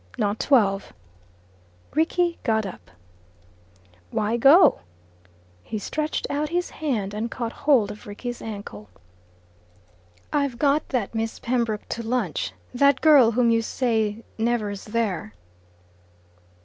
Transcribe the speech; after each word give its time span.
"Not 0.17 0.39
twelve." 0.39 0.93
Rickie 1.93 2.39
got 2.41 2.65
up. 2.65 2.89
"Why 4.09 4.35
go?" 4.35 4.79
He 5.61 5.77
stretched 5.77 6.25
out 6.27 6.49
his 6.49 6.71
hand 6.71 7.13
and 7.13 7.29
caught 7.29 7.51
hold 7.53 7.91
of 7.91 8.07
Rickie's 8.07 8.41
ankle. 8.41 8.89
"I've 10.33 10.57
got 10.57 10.89
that 10.89 11.13
Miss 11.13 11.37
Pembroke 11.37 11.87
to 11.89 12.01
lunch 12.01 12.51
that 12.73 13.01
girl 13.01 13.33
whom 13.33 13.51
you 13.51 13.61
say 13.61 14.23
never's 14.39 14.85
there." 14.85 15.35